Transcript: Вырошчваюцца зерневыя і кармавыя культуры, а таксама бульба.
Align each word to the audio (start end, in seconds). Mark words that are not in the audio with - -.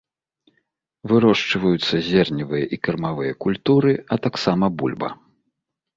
Вырошчваюцца 1.11 1.95
зерневыя 2.09 2.65
і 2.77 2.81
кармавыя 2.87 3.33
культуры, 3.49 3.91
а 4.17 4.19
таксама 4.25 4.65
бульба. 4.81 5.09